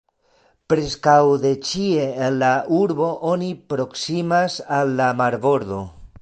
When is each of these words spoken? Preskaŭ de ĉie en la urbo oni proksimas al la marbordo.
Preskaŭ 0.71 1.17
de 1.43 1.51
ĉie 1.71 2.07
en 2.27 2.39
la 2.45 2.49
urbo 2.79 3.11
oni 3.33 3.51
proksimas 3.75 4.57
al 4.79 4.97
la 5.03 5.13
marbordo. 5.21 5.85